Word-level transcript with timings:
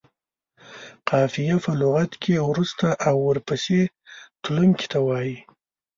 قافیه 1.09 1.55
په 1.65 1.71
لغت 1.81 2.11
کې 2.23 2.33
وروسته 2.49 2.87
او 3.07 3.15
ورپسې 3.27 3.81
تلونکي 4.43 4.85
ته 4.91 4.99
وايي. 5.07 5.35